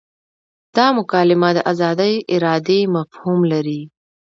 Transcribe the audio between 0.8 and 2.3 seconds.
مکالمه د ازادې